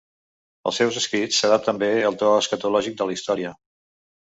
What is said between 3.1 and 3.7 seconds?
la història.